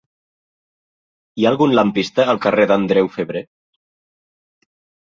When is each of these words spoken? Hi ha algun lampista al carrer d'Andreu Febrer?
Hi 1.37 1.45
ha 1.45 1.51
algun 1.51 1.77
lampista 1.81 2.27
al 2.35 2.43
carrer 2.47 2.67
d'Andreu 2.73 3.13
Febrer? 3.21 3.47